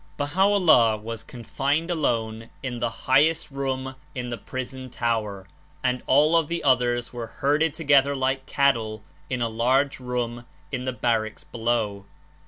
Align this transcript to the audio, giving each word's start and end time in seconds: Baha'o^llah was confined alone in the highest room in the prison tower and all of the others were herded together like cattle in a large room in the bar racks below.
Baha'o^llah 0.17 0.99
was 0.99 1.21
confined 1.21 1.91
alone 1.91 2.49
in 2.63 2.79
the 2.79 2.89
highest 3.05 3.51
room 3.51 3.93
in 4.15 4.31
the 4.31 4.37
prison 4.39 4.89
tower 4.89 5.47
and 5.83 6.01
all 6.07 6.35
of 6.35 6.47
the 6.47 6.63
others 6.63 7.13
were 7.13 7.27
herded 7.27 7.75
together 7.75 8.15
like 8.15 8.47
cattle 8.47 9.03
in 9.29 9.43
a 9.43 9.47
large 9.47 9.99
room 9.99 10.47
in 10.71 10.85
the 10.85 10.93
bar 10.93 11.21
racks 11.21 11.43
below. 11.43 12.05